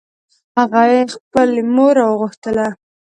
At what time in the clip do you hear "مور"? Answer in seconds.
1.75-1.93